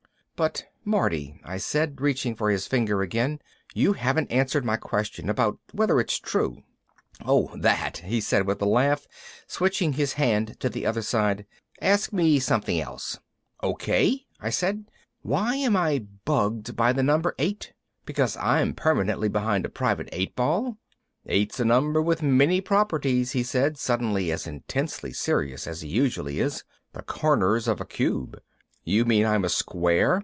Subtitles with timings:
[0.37, 3.41] "But Marty," I said, reaching for his finger again,
[3.75, 5.29] "you haven't answered my question.
[5.29, 6.63] About whether it's true."
[7.23, 9.05] "Oh that!" he said with a laugh,
[9.45, 11.45] switching his hand to the other side.
[11.79, 13.19] "Ask me something else."
[13.61, 14.85] "Okay," I said,
[15.21, 17.73] "why am I bugged on the number eight?
[18.03, 20.79] Because I'm permanently behind a private 8 ball?"
[21.27, 26.39] "Eight's a number with many properties," he said, suddenly as intently serious as he usually
[26.39, 26.63] is.
[26.93, 28.39] "The corners of a cube."
[28.83, 30.17] "You mean I'm a square?"